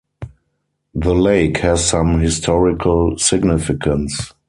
The 0.95 1.13
lake 1.13 1.57
has 1.57 1.85
some 1.87 2.21
historical 2.21 3.19
significance. 3.19 4.33